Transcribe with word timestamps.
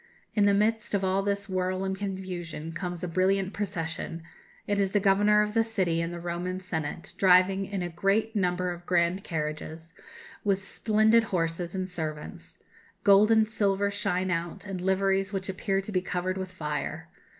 In 0.33 0.47
the 0.47 0.53
midst 0.55 0.95
of 0.95 1.03
all 1.03 1.21
this 1.21 1.47
whirl 1.47 1.83
and 1.83 1.95
confusion 1.95 2.71
comes 2.71 3.03
a 3.03 3.07
brilliant 3.07 3.53
procession: 3.53 4.23
it 4.65 4.79
is 4.79 4.93
the 4.93 4.99
governor 4.99 5.43
of 5.43 5.53
the 5.53 5.63
city 5.63 6.01
and 6.01 6.11
the 6.11 6.19
Roman 6.19 6.59
senate, 6.59 7.13
driving 7.19 7.67
in 7.67 7.83
a 7.83 7.89
great 7.89 8.35
number 8.35 8.71
of 8.71 8.87
grand 8.87 9.23
carriages, 9.23 9.93
with 10.43 10.67
splendid 10.67 11.25
horses 11.25 11.75
and 11.75 11.87
servants; 11.87 12.57
gold 13.03 13.29
and 13.29 13.47
silver 13.47 13.91
shine 13.91 14.31
out, 14.31 14.65
and 14.65 14.81
liveries 14.81 15.31
which 15.31 15.49
appear 15.49 15.81
to 15.81 15.91
be 15.91 16.01
covered 16.01 16.35
with 16.35 16.49
fire. 16.51 17.07